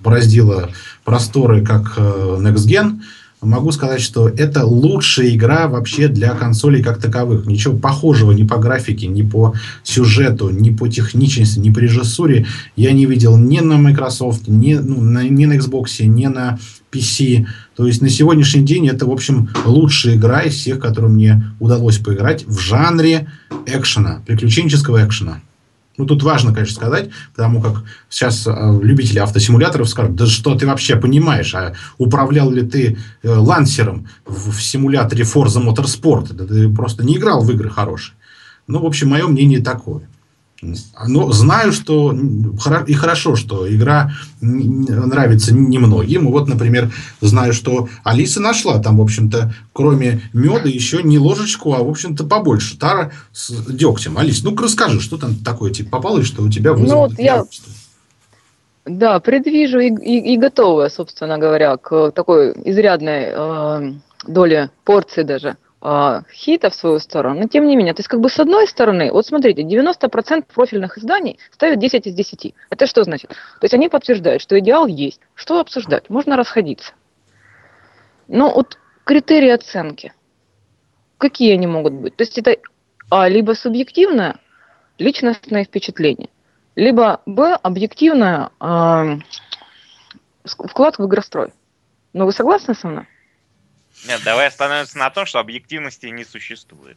[0.00, 0.70] бороздила
[1.04, 3.00] просторы как э, Next Gen,
[3.42, 7.46] могу сказать, что это лучшая игра вообще для консолей как таковых.
[7.46, 12.92] Ничего похожего ни по графике, ни по сюжету, ни по техничности, ни по режиссуре я
[12.92, 16.58] не видел ни на Microsoft, ни, ну, на, ни на Xbox, ни на
[16.92, 17.46] PC.
[17.76, 21.98] То есть на сегодняшний день это, в общем, лучшая игра из всех, которые мне удалось
[21.98, 23.28] поиграть в жанре
[23.66, 25.40] экшена, приключенческого экшена.
[26.00, 30.66] Ну, тут важно, конечно, сказать, потому как сейчас э, любители автосимуляторов скажут, да что ты
[30.66, 36.32] вообще понимаешь, а управлял ли ты э, лансером в, в симуляторе Forza Motorsport?
[36.32, 38.14] Да ты просто не играл в игры хорошие.
[38.66, 40.08] Ну, в общем, мое мнение такое.
[41.06, 42.14] Но знаю, что
[42.86, 46.28] и хорошо, что игра нравится немногим.
[46.28, 51.82] Вот, например, знаю, что Алиса нашла там, в общем-то, кроме меда еще не ложечку, а,
[51.82, 52.78] в общем-то, побольше.
[52.78, 54.18] Тара с дегтем.
[54.18, 57.06] Алис, ну-ка расскажи, что там такое типа попало, и что у тебя вызвало?
[57.06, 57.44] Ну, вот я...
[58.84, 63.92] Да, предвижу и, и, и готова, собственно говоря, к такой изрядной э,
[64.26, 68.20] доле порции даже э, хита в свою сторону, но тем не менее, то есть как
[68.20, 72.54] бы с одной стороны, вот смотрите, 90% профильных изданий ставят 10 из 10.
[72.70, 73.30] Это что значит?
[73.30, 75.20] То есть они подтверждают, что идеал есть.
[75.34, 76.10] Что обсуждать?
[76.10, 76.92] Можно расходиться.
[78.28, 80.12] Но вот критерии оценки,
[81.18, 82.16] какие они могут быть?
[82.16, 82.56] То есть это
[83.10, 84.36] а, либо субъективное
[84.98, 86.28] личностное впечатление,
[86.76, 89.18] либо б объективное э,
[90.44, 91.52] вклад в игрострой.
[92.12, 93.08] Но вы согласны со мной?
[94.06, 96.96] Нет, давай остановимся на том, что объективности не существует.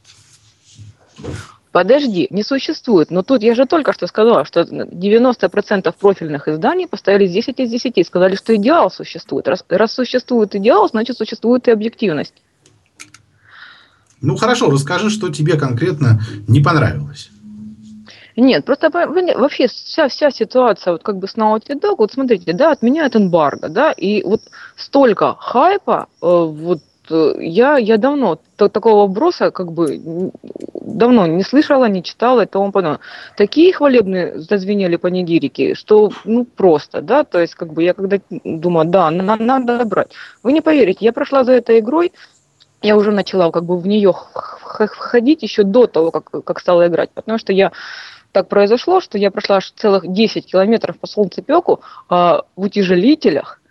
[1.72, 3.10] Подожди, не существует.
[3.10, 8.06] Но тут я же только что сказала, что 90% профильных изданий поставили 10 из 10.
[8.06, 9.48] Сказали, что идеал существует.
[9.48, 12.36] Раз, раз существует идеал, значит существует и объективность.
[14.22, 17.32] Ну хорошо, расскажи, что тебе конкретно не понравилось.
[18.36, 22.72] Нет, просто вообще вся, вся ситуация вот как бы с Naughty Dog, вот смотрите, да,
[22.72, 24.42] отменяют эмбарго, да, и вот
[24.76, 30.32] столько хайпа, э, вот я, я давно такого вброса как бы
[30.74, 33.00] давно не слышала, не читала и тому подобное.
[33.38, 38.88] Такие хвалебные зазвенели панигирики, что ну просто, да, то есть как бы я когда думаю,
[38.88, 40.12] да, надо, надо брать.
[40.44, 42.14] Вы не поверите, я прошла за этой игрой,
[42.82, 47.12] я уже начала как бы в нее входить еще до того, как, как стала играть,
[47.12, 47.72] потому что я
[48.32, 52.14] так произошло, что я прошла целых 10 километров по солнцепеку э,
[52.56, 53.62] в утяжелителях,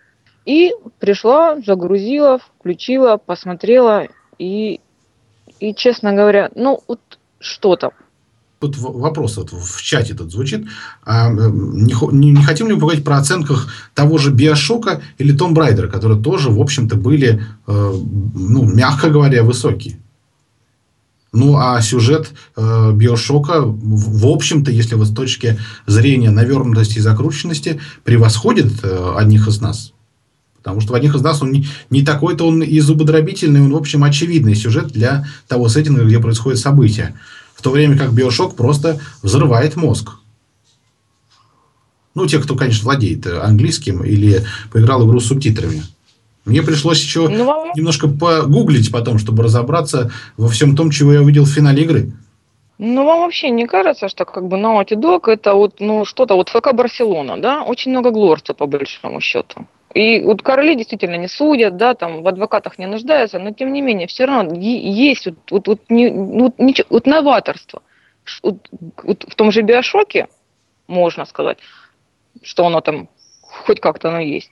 [0.45, 4.81] и пришла, загрузила, включила, посмотрела и,
[5.59, 6.99] и честно говоря, ну вот
[7.39, 7.91] что там.
[8.59, 10.65] Тут вопрос вот в чате тут звучит.
[11.03, 15.89] А, не, не, не хотим ли поговорить про оценках того же Биошока или Том Брайдера,
[15.89, 17.93] которые тоже, в общем-то, были, э,
[18.33, 19.99] ну, мягко говоря, высокие?
[21.33, 27.01] Ну, а сюжет э, Биошока, в, в общем-то, если вот с точки зрения навернутости и
[27.01, 29.93] закрученности, превосходит э, одних из нас.
[30.63, 33.75] Потому что в одних из нас он не, не такой-то он и зубодробительный, он, в
[33.75, 37.15] общем, очевидный сюжет для того сеттинга, где происходят события.
[37.53, 40.11] В то время как Биошок просто взрывает мозг.
[42.15, 45.83] Ну, те, кто, конечно, владеет английским или поиграл игру с субтитрами.
[46.45, 51.45] Мне пришлось еще ну, немножко погуглить потом, чтобы разобраться во всем том, чего я увидел
[51.45, 52.13] в финале игры.
[52.77, 56.49] Ну, вам вообще не кажется, что как бы Naughty Dog это вот, ну, что-то вот
[56.49, 57.63] ФК Барселона, да?
[57.63, 59.65] Очень много глорца, по большому счету.
[59.93, 63.81] И вот короли действительно не судят, да, там в адвокатах не нуждаются, но тем не
[63.81, 67.83] менее все равно есть вот, вот, вот, не, вот, ничего, вот новаторство.
[68.41, 68.67] Вот,
[69.03, 70.27] вот в том же биошоке,
[70.87, 71.59] можно сказать,
[72.41, 73.07] что оно там
[73.41, 74.51] хоть как-то оно есть.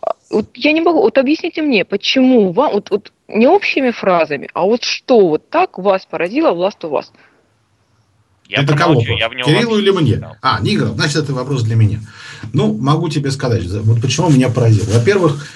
[0.00, 4.48] А вот я не могу, вот объясните мне, почему вам, вот, вот не общими фразами,
[4.54, 7.12] а вот что вот так вас поразило власть у вас?
[8.48, 9.00] Я это кого?
[9.00, 10.20] Я в него Кириллу или мне?
[10.40, 10.94] А, не играл.
[10.94, 11.98] Значит, это вопрос для меня.
[12.52, 14.86] Ну, могу тебе сказать, вот почему меня поразило.
[14.92, 15.46] Во-первых,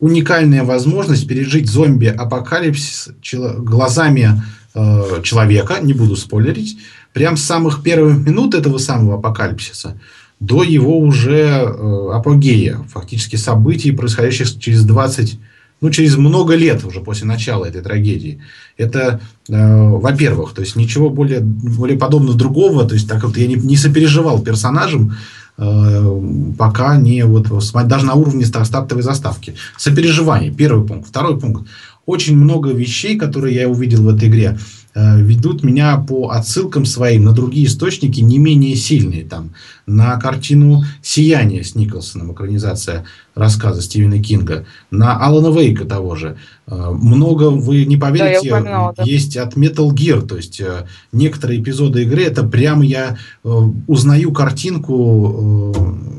[0.00, 3.10] уникальная возможность пережить зомби-апокалипсис
[3.58, 4.42] глазами
[4.74, 6.78] э, человека, не буду спойлерить,
[7.12, 9.98] прям с самых первых минут этого самого апокалипсиса
[10.40, 15.38] до его уже э, апогея, фактически событий, происходящих через 20
[15.80, 18.40] ну, через много лет уже после начала этой трагедии.
[18.76, 23.46] Это, э, во-первых, то есть ничего более, более подобного другого, то есть так вот я
[23.46, 25.14] не, не сопереживал персонажам,
[25.58, 27.48] пока не вот
[27.88, 29.54] даже на уровне стартовой заставки.
[29.76, 31.08] Сопереживание, первый пункт.
[31.08, 31.66] Второй пункт.
[32.06, 34.56] Очень много вещей, которые я увидел в этой игре,
[34.87, 39.24] Э, ведут меня по отсылкам своим на другие источники, не менее сильные.
[39.24, 39.50] Там,
[39.86, 46.36] на картину «Сияние» с Николсоном, экранизация рассказа Стивена Кинга, на Алана Вейка того же.
[46.66, 49.02] Э, много, вы не поверите, да, упоминала, да.
[49.04, 53.16] есть от Metal Gear, то есть э, некоторые эпизоды игры, это прямо я
[53.86, 55.72] узнаю картинку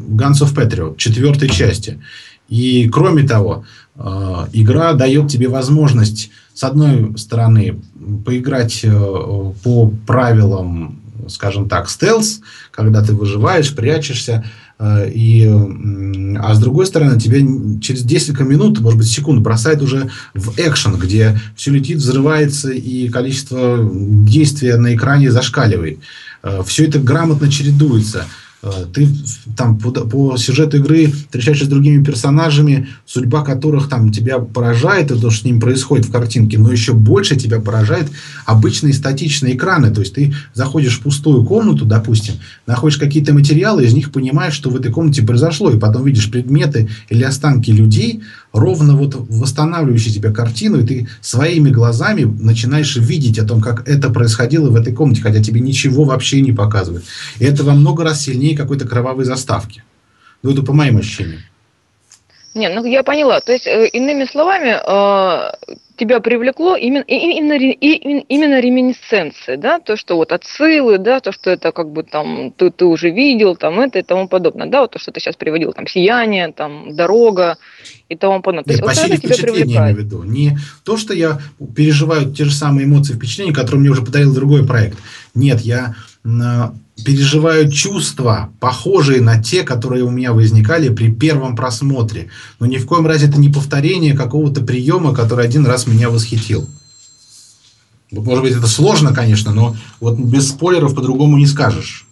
[0.09, 1.99] Guns of Patriot, четвертой части.
[2.47, 3.63] И кроме того,
[3.95, 7.79] игра дает тебе возможность с одной стороны,
[8.25, 8.89] поиграть э,
[9.63, 12.41] по правилам, скажем так, стелс,
[12.71, 14.45] когда ты выживаешь, прячешься,
[14.79, 15.45] э, и,
[16.37, 17.39] а с другой стороны, тебя
[17.81, 23.09] через несколько минут, может быть, секунд бросает уже в экшен, где все летит, взрывается, и
[23.09, 25.99] количество действия на экране зашкаливает.
[26.43, 28.25] Э, все это грамотно чередуется.
[28.61, 29.07] Э, ты
[29.55, 35.19] там по, по сюжету игры встречаешься с другими персонажами, судьба которых там тебя поражает, и
[35.19, 38.09] то, что с ним происходит в картинке, но еще больше тебя поражает
[38.45, 39.91] обычные статичные экраны.
[39.91, 42.35] То есть ты заходишь в пустую комнату, допустим,
[42.67, 46.89] находишь какие-то материалы, из них понимаешь, что в этой комнате произошло, и потом видишь предметы
[47.09, 48.21] или останки людей,
[48.53, 54.09] ровно вот восстанавливающие тебе картину, и ты своими глазами начинаешь видеть о том, как это
[54.09, 57.05] происходило в этой комнате, хотя тебе ничего вообще не показывают.
[57.39, 59.83] И это во много раз сильнее какой-то кровавой заставки.
[60.41, 61.41] Ну, это по моим ощущениям.
[62.55, 63.39] Не, ну я поняла.
[63.41, 65.51] То есть, э, иными словами, э,
[65.99, 71.71] тебя привлекло именно, именно, именно реминесценции, да, то, что вот отсылы, да, то, что это
[71.71, 74.99] как бы там ты, ты уже видел, там это и тому подобное, да, вот то,
[74.99, 77.57] что ты сейчас приводил, там сияние, там дорога
[78.07, 78.63] и тому подобное.
[78.63, 79.97] То Нет, есть, вот это тебя привлекает.
[79.97, 80.23] Я виду.
[80.23, 81.39] Не то, что я
[81.75, 84.97] переживаю те же самые эмоции, впечатления, которые мне уже подарил другой проект.
[85.35, 85.95] Нет, я
[87.05, 92.29] переживаю чувства, похожие на те, которые у меня возникали при первом просмотре.
[92.59, 96.67] Но ни в коем разе это не повторение какого-то приема, который один раз меня восхитил.
[98.11, 102.07] Может быть, это сложно, конечно, но вот без спойлеров по-другому не скажешь.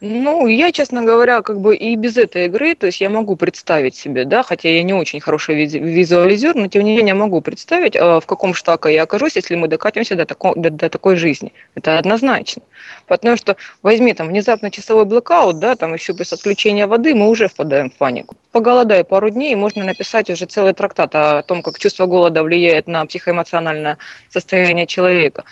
[0.00, 3.96] Ну, я, честно говоря, как бы и без этой игры, то есть я могу представить
[3.96, 8.20] себе, да, хотя я не очень хороший визуализер, но тем не менее могу представить, а,
[8.20, 11.52] в каком штаке я окажусь, если мы докатимся до, тако, до, до такой жизни.
[11.74, 12.62] Это однозначно.
[13.08, 17.48] Потому что возьми там внезапно часовой блокаут, да, там еще без отключения воды, мы уже
[17.48, 18.36] впадаем в панику.
[18.52, 22.86] Поголодай пару дней, и можно написать уже целый трактат о том, как чувство голода влияет
[22.86, 23.98] на психоэмоциональное
[24.30, 25.44] состояние человека.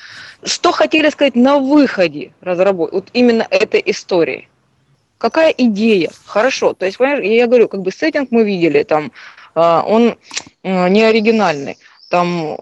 [0.45, 4.36] Что хотели сказать на выходе разработки, вот именно этой истории?
[5.19, 6.11] Какая идея?
[6.27, 9.13] Хорошо, то есть, понимаешь, я говорю, как бы сеттинг мы видели, там,
[9.55, 10.19] а, он
[10.63, 11.79] а, не оригинальный,
[12.11, 12.59] там,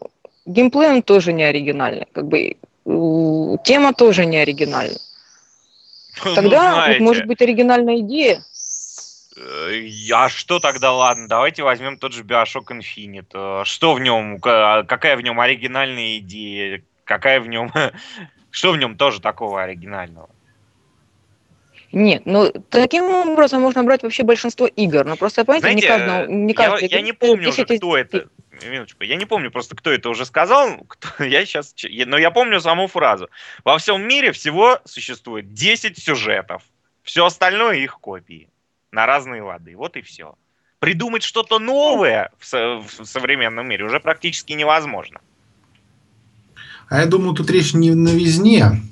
[0.47, 2.57] геймплей он тоже не оригинальный, как бы,
[3.65, 5.01] тема тоже не оригинальная.
[6.25, 8.41] Ну, тогда, ну, может быть, оригинальная идея.
[9.37, 9.73] Э,
[10.13, 13.63] а что тогда, ладно, давайте возьмем тот же Bioshock Infinite.
[13.63, 17.73] Э, что в нем, какая в нем оригинальная идея, какая в нем,
[18.51, 20.29] что в нем тоже такого оригинального?
[21.95, 26.33] Нет, ну таким образом можно брать вообще большинство игр, но просто понимаете, Знаете, не каждого,
[26.33, 26.89] не каждый.
[26.89, 28.29] Я, я не помню уже, кто это.
[28.65, 31.73] Минуточку, я не помню просто, кто это уже сказал, кто, я сейчас,
[32.07, 33.29] но я помню саму фразу.
[33.63, 36.65] Во всем мире всего существует 10 сюжетов,
[37.05, 38.49] все остальное их копии
[38.91, 39.77] на разные лады.
[39.77, 40.35] Вот и все.
[40.81, 45.21] Придумать что-то новое в, в современном мире уже практически невозможно.
[46.89, 48.83] А я думаю, тут речь не в новизне,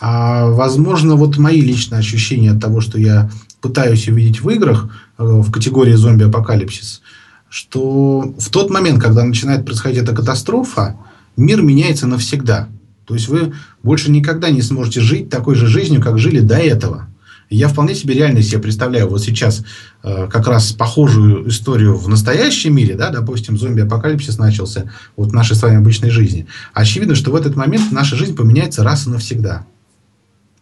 [0.00, 5.24] а, возможно, вот мои личные ощущения от того, что я пытаюсь увидеть в играх э,
[5.24, 7.02] в категории зомби-апокалипсис,
[7.48, 10.96] что в тот момент, когда начинает происходить эта катастрофа,
[11.36, 12.68] мир меняется навсегда.
[13.06, 17.08] То есть вы больше никогда не сможете жить такой же жизнью, как жили до этого.
[17.50, 19.62] Я вполне себе реально себе представляю вот сейчас
[20.02, 25.54] э, как раз похожую историю в настоящем мире, да, допустим, зомби-апокалипсис начался вот в нашей
[25.54, 26.46] с вами обычной жизни.
[26.72, 29.66] Очевидно, что в этот момент наша жизнь поменяется раз и навсегда.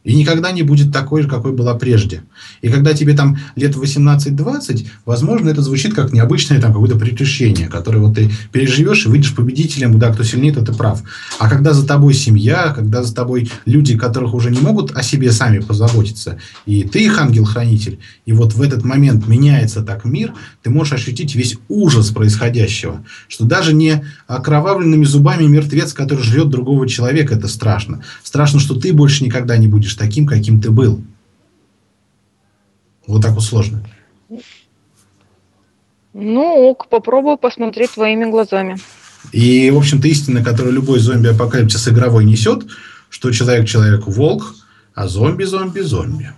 [0.02, 2.22] И никогда не будет такой же, какой была прежде.
[2.62, 7.98] И когда тебе там лет 18-20, возможно, это звучит как необычное там какое-то приключение, которое
[7.98, 11.02] вот ты переживешь и выйдешь победителем, да, кто сильнее, то ты прав.
[11.38, 15.32] А когда за тобой семья, когда за тобой люди, которых уже не могут о себе
[15.32, 20.32] сами позаботиться, и ты их ангел-хранитель, и вот в этот момент меняется так мир,
[20.62, 26.88] ты можешь ощутить весь ужас происходящего, что даже не окровавленными зубами мертвец, который жрет другого
[26.88, 28.02] человека, это страшно.
[28.22, 31.02] Страшно, что ты больше никогда не будешь будешь таким, каким ты был.
[33.06, 33.82] Вот так вот сложно.
[36.12, 38.76] Ну, ок, попробую посмотреть твоими глазами.
[39.32, 42.66] И, в общем-то, истина, которую любой зомби-апокалипсис игровой несет,
[43.10, 44.54] что человек человеку волк,
[44.94, 46.30] а зомби зомби зомби.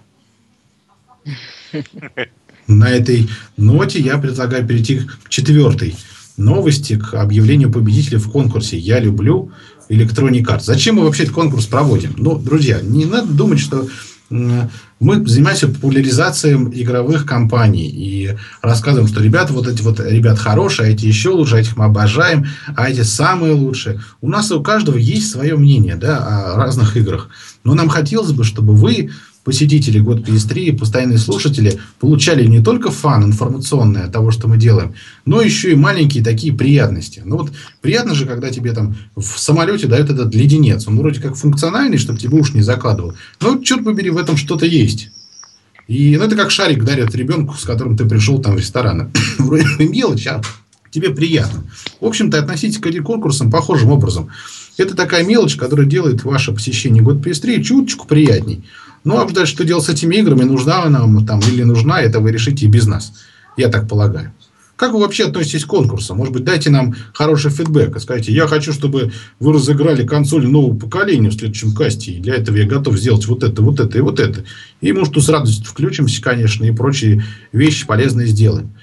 [2.66, 5.94] На этой ноте я предлагаю перейти к четвертой
[6.36, 9.52] новости, к объявлению победителя в конкурсе «Я люблю
[9.88, 10.64] Electronic Arts».
[10.64, 12.14] Зачем мы вообще этот конкурс проводим?
[12.16, 13.86] Ну, друзья, не надо думать, что
[14.30, 20.90] мы занимаемся популяризацией игровых компаний и рассказываем, что ребята, вот эти вот ребят хорошие, а
[20.90, 24.00] эти еще лучше, а этих мы обожаем, а эти самые лучшие.
[24.20, 27.28] У нас у каждого есть свое мнение да, о разных играх.
[27.64, 29.10] Но нам хотелось бы, чтобы вы
[29.44, 34.94] посетители год PS3, постоянные слушатели получали не только фан информационный от того, что мы делаем,
[35.24, 37.22] но еще и маленькие такие приятности.
[37.24, 40.86] Ну вот приятно же, когда тебе там в самолете дают этот леденец.
[40.86, 43.14] Он вроде как функциональный, чтобы тебе уж не закладывал.
[43.40, 45.10] Но, черт побери, в этом что-то есть.
[45.88, 49.10] И ну, это как шарик дарят ребенку, с которым ты пришел там в ресторан.
[49.38, 50.40] Вроде мелочь, а
[50.90, 51.64] тебе приятно.
[52.00, 54.30] В общем-то, относитесь к этим конкурсам похожим образом.
[54.78, 58.64] Это такая мелочь, которая делает ваше посещение год пестрее чуточку приятней.
[59.04, 62.20] Ну, а дальше, что делать с этими играми, нужна она нам там или нужна, это
[62.20, 63.12] вы решите и без нас.
[63.56, 64.32] Я так полагаю.
[64.76, 66.14] Как вы вообще относитесь к конкурсу?
[66.14, 70.76] Может быть, дайте нам хороший фидбэк и скажите, я хочу, чтобы вы разыграли консоли нового
[70.76, 74.00] поколения в следующем касте, и для этого я готов сделать вот это, вот это и
[74.00, 74.44] вот это.
[74.80, 78.74] И, может, с радостью включимся, конечно, и прочие вещи полезные сделаем.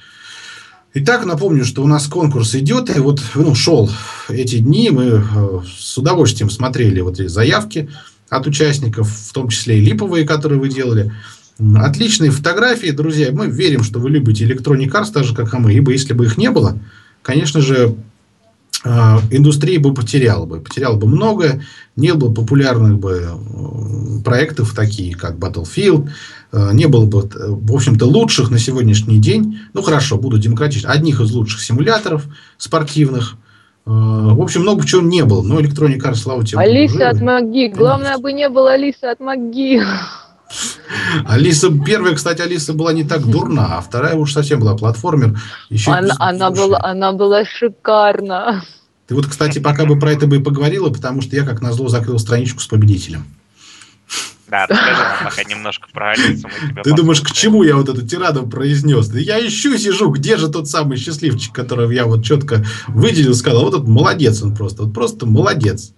[0.94, 3.92] Итак, напомню, что у нас конкурс идет, и вот ну, шел
[4.30, 7.90] эти дни, мы э, с удовольствием смотрели вот эти заявки
[8.30, 11.12] от участников, в том числе и липовые, которые вы делали.
[11.76, 13.32] Отличные фотографии, друзья.
[13.32, 15.74] Мы верим, что вы любите Electronic Arts, так же, как и мы.
[15.74, 16.80] Ибо если бы их не было,
[17.22, 17.96] конечно же,
[18.86, 20.62] э, индустрия бы потеряла бы.
[20.62, 21.62] Потеряла бы много,
[21.98, 26.10] не было бы популярных бы э, проектов, такие как Battlefield,
[26.54, 31.20] э, не было бы, в общем-то, лучших на сегодняшний день, ну хорошо, буду демократичен, одних
[31.20, 32.24] из лучших симуляторов
[32.58, 33.36] спортивных,
[33.90, 36.60] в общем, много чего не было, но Electronic Arts, слава тебе.
[36.60, 37.70] Алиса от МакГи.
[37.70, 39.82] Главное бы не было Алисы от МакГи.
[41.26, 45.40] Алиса, первая, кстати, Алиса была не так дурна, а вторая уж совсем была платформер.
[45.70, 48.64] Еще она, она, была, она была шикарна.
[49.08, 51.88] Ты вот, кстати, пока бы про это бы и поговорила, потому что я, как назло,
[51.88, 53.26] закрыл страничку с победителем.
[54.50, 56.50] Да, расскажи нам пока немножко про Алису.
[56.84, 59.14] Ты думаешь, к чему я вот эту тираду произнес?
[59.14, 63.74] Я ищу, сижу, где же тот самый счастливчик, которого я вот четко выделил, сказал, вот
[63.76, 65.94] этот молодец он просто, вот просто молодец.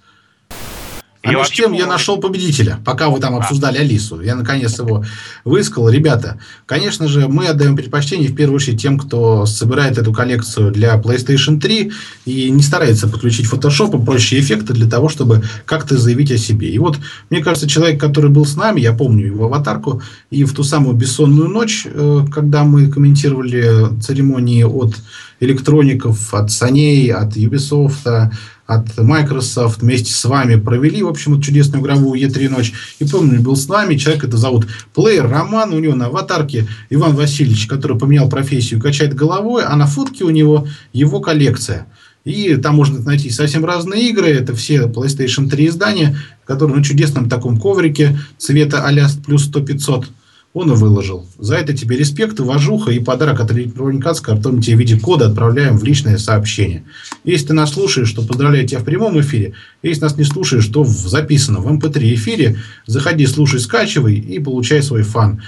[1.24, 4.22] А между тем я нашел победителя, пока вы там обсуждали Алису.
[4.22, 5.06] Я наконец его
[5.46, 5.88] высказал.
[5.90, 10.96] Ребята, конечно же, мы отдаем предпочтение в первую очередь тем, кто собирает эту коллекцию для
[10.96, 11.92] PlayStation 3
[12.26, 16.70] и не старается подключить Photoshop и прочие эффекты для того, чтобы как-то заявить о себе.
[16.70, 16.98] И вот,
[17.30, 20.02] мне кажется, человек, который был с нами, я помню его аватарку,
[20.32, 24.96] и в ту самую бессонную ночь, э, когда мы комментировали церемонии от
[25.40, 28.32] электроников, от Sony, от Ubisoft,
[28.76, 32.72] от Microsoft вместе с вами провели, в общем, вот чудесную игровую E3 ночь.
[33.00, 37.16] И помню, был с нами, человек это зовут Плеер Роман, у него на аватарке Иван
[37.16, 41.88] Васильевич, который поменял профессию, качает головой, а на фотке у него его коллекция.
[42.24, 44.28] И там можно найти совсем разные игры.
[44.28, 50.06] Это все PlayStation 3 издания, которые на чудесном таком коврике цвета а плюс 100-500
[50.54, 51.26] он и выложил.
[51.40, 55.28] За это тебе респект, уважуха и подарок от Arts, который мы тебе в виде кода
[55.28, 56.84] отправляем в личное сообщение.
[57.24, 59.54] Если ты нас слушаешь, то поздравляю тебя в прямом эфире.
[59.82, 64.40] Если нас не слушаешь, то в записанном в MP3 эм эфире заходи, слушай, скачивай и
[64.40, 65.42] получай свой фан.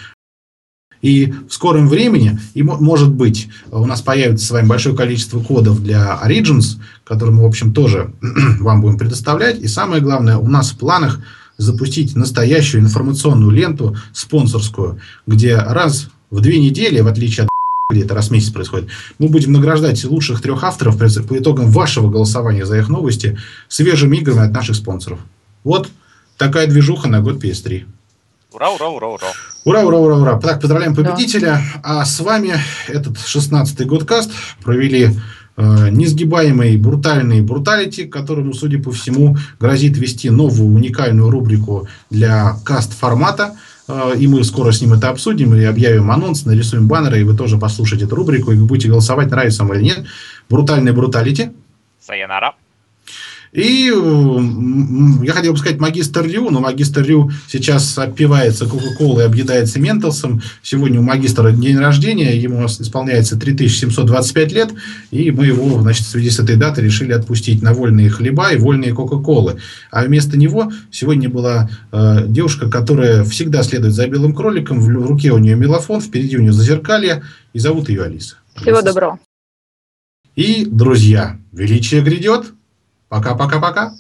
[1.02, 5.84] И в скором времени, и может быть, у нас появится с вами большое количество кодов
[5.84, 8.14] для Origins, которые мы, в общем, тоже
[8.62, 9.60] вам будем предоставлять.
[9.60, 11.20] И самое главное, у нас в планах–
[11.58, 17.50] запустить настоящую информационную ленту спонсорскую, где раз в две недели, в отличие от
[17.92, 18.90] где это раз в месяц происходит,
[19.20, 23.38] мы будем награждать лучших трех авторов по итогам вашего голосования за их новости
[23.68, 25.20] свежими играми от наших спонсоров.
[25.64, 25.90] Вот
[26.38, 27.86] такая движуха на год PS3.
[28.54, 29.28] Ура, ура, ура, ура.
[29.66, 30.40] Ура, ура, ура, ура.
[30.40, 31.62] Так, поздравляем победителя.
[31.76, 32.02] Да.
[32.02, 32.56] А с вами
[32.88, 34.32] этот 16-й годкаст
[34.64, 35.10] провели
[35.56, 43.56] Э, несгибаемый брутальный бруталити, которому, судя по всему, грозит вести новую уникальную рубрику для каст-формата.
[43.88, 47.36] Э, и мы скоро с ним это обсудим и объявим анонс, нарисуем баннеры, и вы
[47.36, 50.06] тоже послушаете эту рубрику, и вы будете голосовать, нравится вам или нет.
[50.50, 51.52] Брутальный бруталити.
[52.02, 52.56] Сайонара.
[53.54, 53.92] И
[55.24, 60.42] я хотел бы сказать магистр Рю, но магистр Рю сейчас опивается Кока-Колой и объедается Ментосом.
[60.64, 64.70] Сегодня у магистра день рождения, ему исполняется 3725 лет,
[65.12, 68.58] и мы его, значит, в связи с этой датой решили отпустить на вольные хлеба и
[68.58, 69.60] вольные Кока-Колы.
[69.92, 75.32] А вместо него сегодня была э, девушка, которая всегда следует за белым кроликом, в руке
[75.32, 77.24] у нее мелофон, впереди у нее зазеркалье,
[77.54, 78.38] и зовут ее Алиса.
[78.56, 79.20] Всего доброго.
[80.36, 82.46] И, друзья, величие грядет.
[83.14, 83.94] Пока-пока-пока.